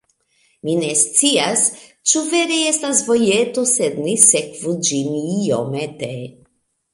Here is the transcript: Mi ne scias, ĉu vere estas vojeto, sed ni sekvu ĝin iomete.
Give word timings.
Mi 0.67 0.73
ne 0.83 0.87
scias, 1.01 1.65
ĉu 2.11 2.23
vere 2.31 2.57
estas 2.69 3.01
vojeto, 3.09 3.67
sed 3.73 4.01
ni 4.07 4.17
sekvu 4.25 4.75
ĝin 4.89 5.13
iomete. 5.21 6.11